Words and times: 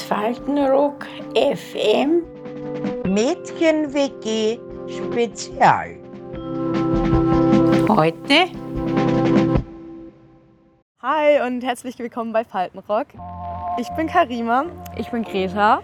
ist 0.00 0.08
Faltenrock 0.08 1.06
FM 1.34 2.22
Mädchen-WG 3.04 4.58
Spezial. 4.88 5.96
heute 7.88 8.46
Hi 11.02 11.46
und 11.46 11.62
herzlich 11.62 11.98
willkommen 11.98 12.32
bei 12.32 12.44
Faltenrock. 12.44 13.08
Ich 13.78 13.88
bin 13.90 14.06
Karima. 14.06 14.66
Ich 14.96 15.10
bin 15.10 15.22
Greta. 15.22 15.82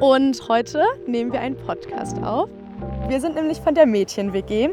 Und 0.00 0.48
heute 0.48 0.82
nehmen 1.06 1.32
wir 1.32 1.40
einen 1.40 1.56
Podcast 1.56 2.22
auf. 2.22 2.48
Wir 3.08 3.20
sind 3.20 3.34
nämlich 3.34 3.60
von 3.60 3.74
der 3.74 3.86
Mädchen-WG 3.86 4.70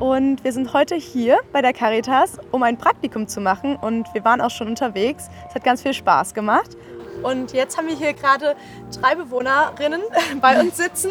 und 0.00 0.44
wir 0.44 0.52
sind 0.52 0.72
heute 0.72 0.94
hier 0.94 1.38
bei 1.52 1.62
der 1.62 1.72
Caritas, 1.72 2.38
um 2.52 2.62
ein 2.62 2.76
Praktikum 2.76 3.28
zu 3.28 3.40
machen. 3.40 3.76
Und 3.76 4.12
wir 4.14 4.24
waren 4.24 4.40
auch 4.40 4.50
schon 4.50 4.68
unterwegs. 4.68 5.30
Es 5.48 5.54
hat 5.54 5.64
ganz 5.64 5.82
viel 5.82 5.94
Spaß 5.94 6.34
gemacht. 6.34 6.76
Und 7.26 7.52
jetzt 7.52 7.76
haben 7.76 7.88
wir 7.88 7.96
hier 7.96 8.12
gerade 8.12 8.54
drei 9.00 9.16
Bewohnerinnen 9.16 10.00
bei 10.40 10.60
uns 10.60 10.76
sitzen. 10.76 11.10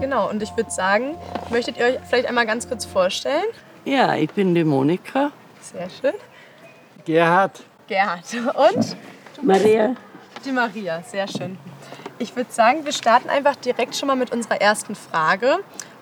Genau, 0.00 0.28
und 0.28 0.42
ich 0.42 0.56
würde 0.56 0.72
sagen, 0.72 1.14
möchtet 1.50 1.78
ihr 1.78 1.84
euch 1.84 1.98
vielleicht 2.08 2.26
einmal 2.26 2.46
ganz 2.46 2.68
kurz 2.68 2.84
vorstellen? 2.84 3.44
Ja, 3.84 4.16
ich 4.16 4.30
bin 4.30 4.56
die 4.56 4.64
Monika. 4.64 5.30
Sehr 5.60 5.88
schön. 5.88 6.14
Gerhard, 7.04 7.62
Gerhard. 7.86 8.24
Und 8.34 8.96
Maria. 9.40 9.94
Die 10.44 10.50
Maria, 10.50 11.00
sehr 11.02 11.28
schön. 11.28 11.56
Ich 12.18 12.34
würde 12.34 12.50
sagen, 12.50 12.84
wir 12.84 12.92
starten 12.92 13.30
einfach 13.30 13.54
direkt 13.54 13.94
schon 13.94 14.08
mal 14.08 14.16
mit 14.16 14.32
unserer 14.32 14.60
ersten 14.60 14.96
Frage. 14.96 15.58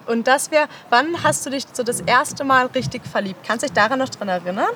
Und 0.07 0.27
das 0.27 0.51
wäre, 0.51 0.69
wann 0.89 1.23
hast 1.23 1.45
du 1.45 1.51
dich 1.51 1.65
so 1.71 1.83
das 1.83 2.01
erste 2.01 2.45
Mal 2.45 2.67
richtig 2.67 3.05
verliebt? 3.05 3.41
Kannst 3.47 3.63
du 3.63 3.67
dich 3.67 3.75
daran 3.75 3.99
noch 3.99 4.09
dran 4.09 4.29
erinnern? 4.31 4.71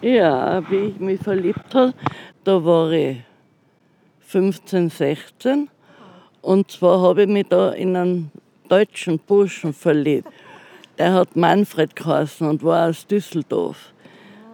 Ja, 0.00 0.62
wie 0.70 0.86
ich 0.86 0.98
mich 0.98 1.20
verliebt 1.20 1.74
habe, 1.74 1.92
da 2.44 2.64
war 2.64 2.90
ich 2.90 3.18
15, 4.34 4.90
16. 4.90 5.70
Und 6.42 6.68
zwar 6.68 7.00
habe 7.02 7.22
ich 7.22 7.28
mich 7.28 7.46
da 7.48 7.70
in 7.70 7.94
einen 7.94 8.32
deutschen 8.68 9.20
Burschen 9.20 9.72
verliebt. 9.72 10.26
Der 10.98 11.12
hat 11.12 11.36
Manfred 11.36 11.94
geheißen 11.94 12.48
und 12.48 12.64
war 12.64 12.88
aus 12.88 13.06
Düsseldorf. 13.06 13.92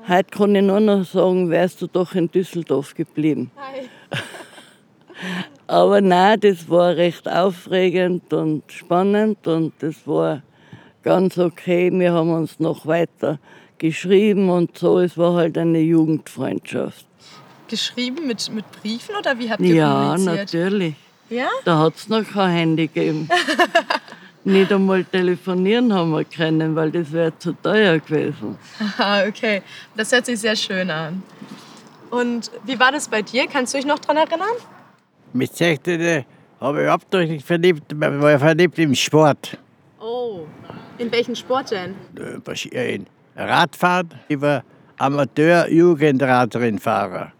Heute 0.07 0.31
kann 0.37 0.55
ich 0.55 0.63
nur 0.63 0.81
noch 0.81 1.05
sagen, 1.05 1.49
wärst 1.49 1.81
du 1.81 1.87
doch 1.87 2.15
in 2.15 2.31
Düsseldorf 2.31 2.93
geblieben. 2.93 3.51
Aber 5.67 6.03
nein, 6.03 6.41
das 6.41 6.69
war 6.69 6.95
recht 6.97 7.27
aufregend 7.27 8.31
und 8.35 8.71
spannend 8.71 9.47
und 9.47 9.73
das 9.79 10.07
war 10.07 10.43
ganz 11.03 11.39
okay. 11.39 11.91
Wir 11.91 12.13
haben 12.13 12.35
uns 12.35 12.61
noch 12.61 12.85
weiter 12.85 13.39
geschrieben 13.79 14.51
und 14.51 14.77
so. 14.77 14.99
Es 14.99 15.17
war 15.17 15.37
halt 15.37 15.57
eine 15.57 15.81
Jugendfreundschaft. 15.81 17.10
Geschrieben 17.71 18.27
mit, 18.27 18.51
mit 18.53 18.65
Briefen 18.73 19.15
oder 19.17 19.39
wie 19.39 19.49
habt 19.51 19.61
ihr 19.61 19.75
Ja, 19.77 20.15
kommuniziert? 20.17 20.37
natürlich. 20.37 20.95
Ja? 21.31 21.49
Da 21.65 21.79
hat 21.79 21.95
es 21.97 22.09
noch 22.09 22.25
kein 22.29 22.51
Handy 22.51 22.89
gegeben. 22.89 23.29
Nicht 24.45 24.73
einmal 24.73 25.05
telefonieren 25.05 25.93
haben 25.93 26.11
wir 26.11 26.25
können, 26.25 26.75
weil 26.75 26.91
das 26.91 27.13
wäre 27.13 27.39
zu 27.39 27.53
teuer 27.53 27.99
gewesen. 28.01 28.59
Ah, 28.99 29.23
okay. 29.29 29.63
Das 29.97 30.11
hört 30.13 30.27
sich 30.27 30.41
sehr 30.41 30.57
schön 30.57 30.91
an. 30.91 31.23
Und 32.11 32.51
wie 32.65 32.79
war 32.81 32.91
das 32.91 33.07
bei 33.09 33.23
dir? 33.23 33.47
Kannst 33.47 33.73
du 33.75 33.79
dich 33.79 33.87
noch 33.87 34.01
dran 34.01 34.17
erinnern? 34.17 34.49
mit 35.33 35.57
16 35.57 36.25
habe 36.61 36.83
ich 36.83 36.89
abdrücklich 36.89 37.45
verliebt, 37.45 37.93
ich 37.93 38.01
war 38.01 38.37
verliebt 38.39 38.77
im 38.81 38.93
Sport. 38.95 39.57
Oh. 40.01 40.41
In 40.99 41.11
welchen 41.13 41.37
Sport 41.37 41.71
denn? 41.71 41.95
Äh, 42.17 42.41
äh, 42.77 42.95
in 42.97 43.07
Radfahren. 43.37 44.11
Ich 44.29 44.41
war 44.41 44.65
Amateur-Jugendradrennfahrer. 44.99 47.33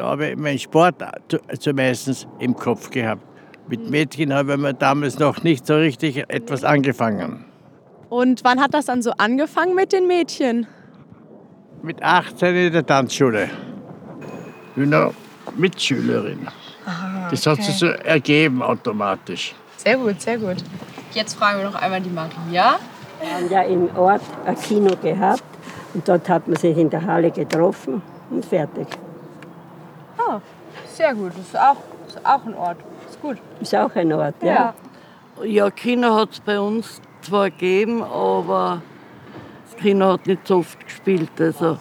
Da 0.00 0.06
habe 0.06 0.28
ich 0.30 0.36
meinen 0.38 0.58
Sport 0.58 0.94
zu- 1.28 1.36
zumeist 1.58 2.26
im 2.38 2.56
Kopf 2.56 2.88
gehabt. 2.88 3.20
Mit 3.68 3.90
Mädchen 3.90 4.32
habe 4.32 4.52
ich 4.54 4.58
mir 4.58 4.72
damals 4.72 5.18
noch 5.18 5.42
nicht 5.42 5.66
so 5.66 5.74
richtig 5.76 6.24
etwas 6.28 6.64
angefangen. 6.64 7.44
Und 8.08 8.42
wann 8.42 8.62
hat 8.62 8.72
das 8.72 8.86
dann 8.86 9.02
so 9.02 9.10
angefangen 9.18 9.74
mit 9.74 9.92
den 9.92 10.06
Mädchen? 10.06 10.66
Mit 11.82 12.02
18 12.02 12.56
in 12.56 12.72
der 12.72 12.86
Tanzschule. 12.86 13.50
Ich 14.70 14.74
bin 14.76 14.88
noch 14.88 15.12
Mitschülerin. 15.58 16.48
Das 17.30 17.46
hat 17.46 17.62
sich 17.62 17.76
so 17.76 17.88
ergeben 17.88 18.62
automatisch. 18.62 19.54
Sehr 19.76 19.98
gut, 19.98 20.18
sehr 20.22 20.38
gut. 20.38 20.56
Jetzt 21.12 21.34
fragen 21.34 21.58
wir 21.58 21.66
noch 21.66 21.74
einmal 21.74 22.00
die 22.00 22.08
Maria. 22.08 22.76
Wir 23.20 23.34
haben 23.34 23.50
ja 23.50 23.62
im 23.64 23.94
Ort 23.98 24.22
ein 24.46 24.56
Kino 24.56 24.96
gehabt 24.96 25.42
und 25.92 26.08
dort 26.08 26.26
hat 26.30 26.48
man 26.48 26.56
sich 26.56 26.74
in 26.78 26.88
der 26.88 27.04
Halle 27.04 27.30
getroffen 27.30 28.00
und 28.30 28.46
fertig. 28.46 28.86
Sehr 31.00 31.14
gut. 31.14 31.32
Das 31.34 31.46
ist 31.46 31.58
auch, 31.58 31.76
ist 32.06 32.26
auch 32.26 32.44
ein 32.44 32.54
Ort. 32.54 32.76
Ist 33.08 33.22
gut. 33.22 33.38
Ist 33.58 33.74
auch 33.74 33.94
ein 33.96 34.12
Ort, 34.12 34.34
ja. 34.42 34.74
Ja, 35.42 35.70
Kino 35.70 36.14
hat 36.14 36.32
es 36.32 36.40
bei 36.40 36.60
uns 36.60 37.00
zwar 37.22 37.48
gegeben, 37.48 38.02
aber 38.02 38.82
das 39.64 39.80
Kino 39.80 40.12
hat 40.12 40.26
nicht 40.26 40.46
so 40.46 40.58
oft 40.58 40.84
gespielt. 40.84 41.30
Also 41.40 41.78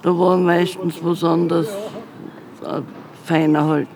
da 0.00 0.18
war 0.18 0.38
meistens 0.38 1.04
was 1.04 1.22
anderes, 1.22 1.68
äh, 2.64 2.80
feiner 3.24 3.66
halt. 3.66 3.88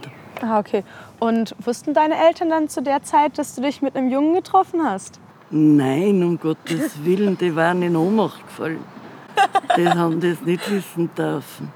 Ah, 0.43 0.59
okay. 0.59 0.85
Und 1.19 1.57
wussten 1.65 1.95
deine 1.95 2.17
Eltern 2.27 2.51
dann 2.51 2.69
zu 2.69 2.83
der 2.83 3.03
Zeit, 3.03 3.39
dass 3.39 3.55
du 3.55 3.63
dich 3.63 3.81
mit 3.81 3.97
einem 3.97 4.11
Jungen 4.11 4.35
getroffen 4.35 4.85
hast? 4.85 5.19
Nein, 5.49 6.23
um 6.23 6.39
Gottes 6.39 7.03
Willen, 7.07 7.39
die 7.39 7.57
waren 7.57 7.81
in 7.81 7.97
Ohnmacht 7.97 8.47
gefallen. 8.47 8.85
Die 9.77 9.89
haben 9.89 10.21
das 10.21 10.41
nicht 10.43 10.71
wissen 10.71 11.09
dürfen. 11.17 11.73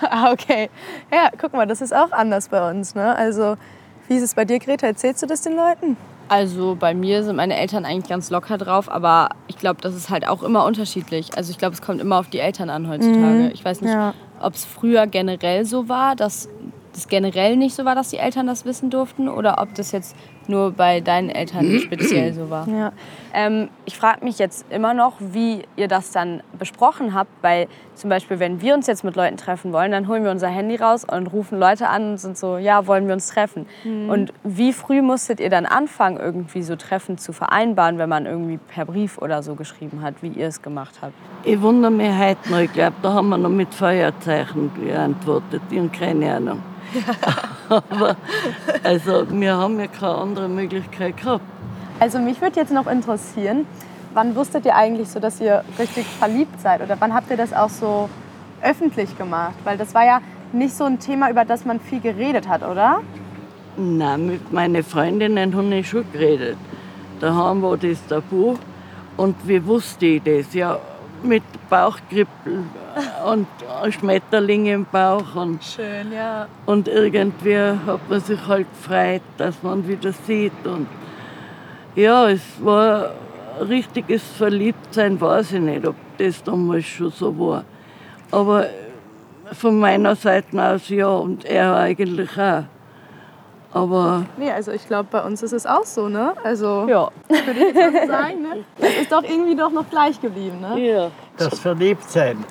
Ah, 0.10 0.30
okay. 0.32 0.68
Ja, 1.12 1.30
guck 1.40 1.52
mal, 1.52 1.66
das 1.66 1.80
ist 1.80 1.94
auch 1.94 2.12
anders 2.12 2.48
bei 2.48 2.70
uns. 2.70 2.94
Ne? 2.94 3.14
Also, 3.16 3.56
wie 4.08 4.14
ist 4.14 4.22
es 4.22 4.34
bei 4.34 4.44
dir, 4.44 4.58
Greta? 4.58 4.86
Erzählst 4.86 5.22
du 5.22 5.26
das 5.26 5.42
den 5.42 5.56
Leuten? 5.56 5.96
Also 6.28 6.76
bei 6.78 6.92
mir 6.92 7.22
sind 7.22 7.36
meine 7.36 7.56
Eltern 7.56 7.84
eigentlich 7.84 8.08
ganz 8.08 8.30
locker 8.30 8.58
drauf, 8.58 8.90
aber 8.90 9.28
ich 9.46 9.58
glaube, 9.58 9.80
das 9.80 9.94
ist 9.94 10.10
halt 10.10 10.26
auch 10.26 10.42
immer 10.42 10.64
unterschiedlich. 10.64 11.36
Also 11.36 11.52
ich 11.52 11.58
glaube, 11.58 11.74
es 11.74 11.82
kommt 11.82 12.00
immer 12.00 12.18
auf 12.18 12.28
die 12.28 12.40
Eltern 12.40 12.68
an 12.68 12.88
heutzutage. 12.88 13.50
Ich 13.54 13.64
weiß 13.64 13.80
nicht, 13.80 13.92
Ja. 13.92 14.12
ob 14.40 14.54
es 14.54 14.64
früher 14.64 15.06
generell 15.06 15.64
so 15.64 15.88
war, 15.88 16.16
dass 16.16 16.48
das 16.94 17.06
generell 17.06 17.56
nicht 17.56 17.76
so 17.76 17.84
war, 17.84 17.94
dass 17.94 18.08
die 18.10 18.16
Eltern 18.16 18.48
das 18.48 18.64
wissen 18.64 18.90
durften 18.90 19.28
oder 19.28 19.60
ob 19.62 19.74
das 19.76 19.92
jetzt 19.92 20.16
nur 20.48 20.72
bei 20.72 21.00
deinen 21.00 21.30
Eltern 21.30 21.78
speziell 21.84 22.32
so 22.32 22.50
war. 22.50 22.68
Ja. 22.68 22.92
Ähm, 23.32 23.68
ich 23.84 23.96
frage 23.96 24.24
mich 24.24 24.38
jetzt 24.38 24.66
immer 24.70 24.94
noch, 24.94 25.14
wie 25.18 25.62
ihr 25.76 25.88
das 25.88 26.10
dann 26.10 26.42
besprochen 26.58 27.14
habt, 27.14 27.30
weil 27.42 27.68
zum 27.94 28.10
Beispiel, 28.10 28.38
wenn 28.38 28.60
wir 28.60 28.74
uns 28.74 28.86
jetzt 28.86 29.04
mit 29.04 29.16
Leuten 29.16 29.36
treffen 29.36 29.72
wollen, 29.72 29.92
dann 29.92 30.08
holen 30.08 30.24
wir 30.24 30.30
unser 30.30 30.48
Handy 30.48 30.76
raus 30.76 31.04
und 31.04 31.28
rufen 31.28 31.58
Leute 31.58 31.88
an 31.88 32.12
und 32.12 32.18
sind 32.18 32.36
so, 32.36 32.58
ja, 32.58 32.86
wollen 32.86 33.06
wir 33.06 33.14
uns 33.14 33.28
treffen? 33.28 33.66
Und 33.84 34.32
wie 34.44 34.72
früh 34.72 35.02
musstet 35.02 35.40
ihr 35.40 35.50
dann 35.50 35.66
anfangen, 35.66 36.18
irgendwie 36.18 36.62
so 36.62 36.76
Treffen 36.76 37.18
zu 37.18 37.32
vereinbaren, 37.32 37.98
wenn 37.98 38.08
man 38.08 38.26
irgendwie 38.26 38.58
per 38.58 38.84
Brief 38.84 39.18
oder 39.18 39.42
so 39.42 39.54
geschrieben 39.54 40.02
hat, 40.02 40.14
wie 40.22 40.28
ihr 40.28 40.48
es 40.48 40.62
gemacht 40.62 40.96
habt? 41.00 41.14
Ich 41.44 41.60
wundere 41.60 41.90
mich 41.90 42.16
heute 42.16 42.50
noch, 42.50 42.58
ich 42.58 42.72
glaube, 42.72 42.96
da 43.02 43.14
haben 43.14 43.28
wir 43.28 43.38
noch 43.38 43.50
mit 43.50 43.72
Feuerzeichen 43.72 44.70
geantwortet. 44.74 45.62
Ich 45.70 45.78
habe 45.78 45.88
keine 45.88 46.34
Ahnung. 46.34 46.62
Aber 47.68 48.16
also, 48.82 49.26
wir 49.30 49.56
haben 49.56 49.78
ja 49.80 49.86
keine 49.86 50.14
andere 50.14 50.48
Möglichkeit 50.48 51.16
gehabt. 51.16 51.44
Also, 52.00 52.18
mich 52.18 52.40
würde 52.40 52.60
jetzt 52.60 52.72
noch 52.72 52.86
interessieren, 52.86 53.66
wann 54.14 54.34
wusstet 54.36 54.64
ihr 54.66 54.74
eigentlich 54.74 55.08
so, 55.08 55.20
dass 55.20 55.40
ihr 55.40 55.64
richtig 55.78 56.06
verliebt 56.06 56.60
seid? 56.60 56.82
Oder 56.82 56.96
wann 56.98 57.14
habt 57.14 57.30
ihr 57.30 57.36
das 57.36 57.52
auch 57.52 57.70
so 57.70 58.08
öffentlich 58.62 59.16
gemacht? 59.18 59.54
Weil 59.64 59.76
das 59.76 59.94
war 59.94 60.04
ja 60.04 60.20
nicht 60.52 60.74
so 60.74 60.84
ein 60.84 60.98
Thema, 60.98 61.30
über 61.30 61.44
das 61.44 61.64
man 61.64 61.80
viel 61.80 62.00
geredet 62.00 62.48
hat, 62.48 62.62
oder? 62.62 63.00
Nein, 63.76 64.26
mit 64.26 64.52
meinen 64.52 64.82
Freundinnen 64.82 65.54
habe 65.54 65.74
ich 65.74 65.88
schon 65.88 66.10
geredet. 66.12 66.56
Daheim 67.20 67.62
war 67.62 67.76
das 67.76 68.06
Tabu. 68.06 68.56
Und 69.16 69.36
wie 69.46 69.64
wusste 69.66 70.06
ich 70.06 70.22
das? 70.22 70.54
Ja, 70.54 70.78
mit 71.22 71.42
Bauchkribbel 71.68 72.64
und 73.26 73.46
Schmetterlinge 73.90 74.74
im 74.74 74.86
Bauch. 74.86 75.34
Und, 75.34 75.62
Schön, 75.62 76.12
ja. 76.12 76.46
und 76.66 76.88
irgendwie 76.88 77.56
hat 77.58 78.08
man 78.08 78.20
sich 78.20 78.46
halt 78.46 78.66
gefreut, 78.70 79.22
dass 79.36 79.62
man 79.62 79.86
wieder 79.86 80.12
sieht. 80.12 80.66
Und 80.66 80.86
ja, 81.94 82.28
es 82.28 82.42
war 82.60 83.12
richtiges 83.68 84.22
Verliebtsein, 84.22 85.20
weiß 85.20 85.52
ich 85.52 85.60
nicht, 85.60 85.86
ob 85.86 85.96
das 86.18 86.42
damals 86.42 86.86
schon 86.86 87.10
so 87.10 87.38
war. 87.38 87.64
Aber 88.30 88.66
von 89.52 89.78
meiner 89.78 90.16
Seite 90.16 90.62
aus 90.62 90.88
ja 90.88 91.08
und 91.08 91.44
er 91.44 91.76
eigentlich 91.76 92.38
auch. 92.38 92.64
Aber 93.72 94.24
Nee, 94.36 94.50
also 94.50 94.72
ich 94.72 94.86
glaube, 94.86 95.08
bei 95.10 95.22
uns 95.22 95.42
ist 95.42 95.52
es 95.52 95.66
auch 95.66 95.84
so, 95.84 96.08
ne? 96.08 96.34
Also, 96.44 96.86
Ja. 96.88 97.10
würde 97.28 97.66
ich 97.68 97.74
jetzt 97.74 97.92
mal 97.92 98.06
sagen, 98.06 98.42
ne? 98.42 98.64
Das 98.78 98.94
ist 98.94 99.12
doch 99.12 99.22
irgendwie 99.22 99.54
doch 99.56 99.70
noch 99.70 99.88
gleich 99.90 100.20
geblieben, 100.20 100.60
ne? 100.60 100.78
ja. 100.80 101.10
Das 101.36 101.58
Verliebtsein 101.58 102.44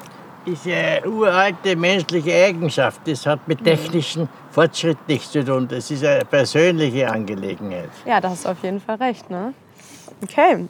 ist 0.46 0.68
eine 0.68 1.02
uralte 1.08 1.76
menschliche 1.76 2.32
Eigenschaft. 2.46 3.02
Das 3.06 3.26
hat 3.26 3.48
mit 3.48 3.64
technischem 3.64 4.28
Fortschritt 4.52 4.98
nichts 5.08 5.32
zu 5.32 5.44
tun. 5.44 5.68
Das 5.68 5.90
ist 5.90 6.06
eine 6.06 6.24
persönliche 6.24 7.10
Angelegenheit. 7.10 7.90
Ja, 8.06 8.22
da 8.22 8.30
hast 8.30 8.46
du 8.46 8.50
auf 8.50 8.62
jeden 8.62 8.80
Fall 8.80 8.98
recht, 8.98 9.30
ne? 9.30 9.54
Okay. 10.22 10.68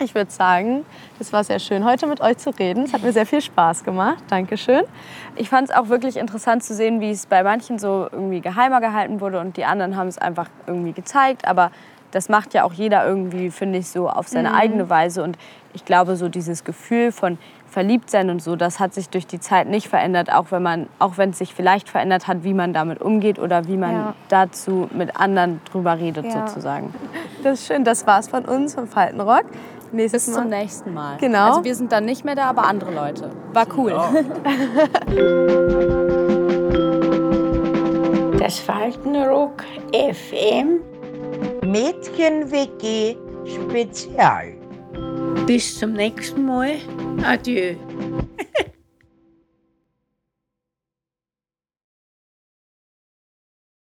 Ich 0.00 0.14
würde 0.14 0.30
sagen, 0.30 0.84
es 1.18 1.32
war 1.32 1.42
sehr 1.42 1.58
schön, 1.58 1.84
heute 1.84 2.06
mit 2.06 2.20
euch 2.20 2.38
zu 2.38 2.50
reden. 2.50 2.84
Es 2.84 2.92
hat 2.92 3.02
mir 3.02 3.12
sehr 3.12 3.26
viel 3.26 3.40
Spaß 3.40 3.82
gemacht. 3.82 4.22
Dankeschön. 4.28 4.82
Ich 5.34 5.48
fand 5.48 5.70
es 5.70 5.74
auch 5.74 5.88
wirklich 5.88 6.16
interessant 6.16 6.62
zu 6.62 6.72
sehen, 6.74 7.00
wie 7.00 7.10
es 7.10 7.26
bei 7.26 7.42
manchen 7.42 7.80
so 7.80 8.06
irgendwie 8.12 8.40
geheimer 8.40 8.80
gehalten 8.80 9.20
wurde 9.20 9.40
und 9.40 9.56
die 9.56 9.64
anderen 9.64 9.96
haben 9.96 10.06
es 10.06 10.16
einfach 10.18 10.48
irgendwie 10.68 10.92
gezeigt. 10.92 11.48
Aber 11.48 11.72
das 12.12 12.28
macht 12.28 12.54
ja 12.54 12.62
auch 12.62 12.72
jeder 12.72 13.04
irgendwie, 13.06 13.50
finde 13.50 13.78
ich, 13.80 13.88
so 13.88 14.08
auf 14.08 14.28
seine 14.28 14.54
eigene 14.54 14.88
Weise. 14.88 15.22
Und 15.24 15.36
ich 15.74 15.84
glaube, 15.84 16.14
so 16.16 16.28
dieses 16.28 16.62
Gefühl 16.64 17.10
von 17.12 17.36
Verliebtsein 17.66 18.30
und 18.30 18.40
so, 18.40 18.56
das 18.56 18.80
hat 18.80 18.94
sich 18.94 19.10
durch 19.10 19.26
die 19.26 19.40
Zeit 19.40 19.68
nicht 19.68 19.88
verändert, 19.88 20.32
auch 20.32 20.46
wenn 20.50 20.62
man, 20.62 20.86
auch 21.00 21.18
wenn 21.18 21.30
es 21.30 21.38
sich 21.38 21.54
vielleicht 21.54 21.88
verändert 21.90 22.26
hat, 22.26 22.44
wie 22.44 22.54
man 22.54 22.72
damit 22.72 23.02
umgeht 23.02 23.38
oder 23.38 23.66
wie 23.66 23.76
man 23.76 23.92
Ja. 23.92 24.14
dazu 24.28 24.88
mit 24.92 25.20
anderen 25.20 25.60
drüber 25.70 25.98
redet 25.98 26.24
Ja. 26.26 26.46
sozusagen. 26.46 26.94
Das 27.42 27.60
ist 27.60 27.66
schön. 27.66 27.84
Das 27.84 28.06
war's 28.06 28.28
von 28.28 28.46
uns, 28.46 28.74
vom 28.74 28.86
Faltenrock. 28.88 29.44
Nächstes 29.92 30.26
Bis 30.26 30.34
zum 30.34 30.48
nächsten 30.48 30.94
Mal. 30.94 31.18
Genau. 31.18 31.48
Also 31.48 31.64
wir 31.64 31.74
sind 31.74 31.92
dann 31.92 32.04
nicht 32.04 32.24
mehr 32.24 32.34
da, 32.34 32.44
aber 32.44 32.64
andere 32.64 32.94
Leute. 32.94 33.30
War 33.52 33.66
cool. 33.76 33.92
Das 38.38 38.60
Faltenrock 38.60 39.62
FM. 39.92 40.80
Mädchen-WG 41.62 43.16
Spezial. 43.44 44.54
Bis 45.46 45.78
zum 45.78 45.92
nächsten 45.92 46.46
Mal. 46.46 46.76
Adieu. 47.22 47.74